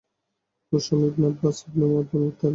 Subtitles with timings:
[0.67, 2.49] কুসাম ibn Abbas ibn Abdul Muttalib.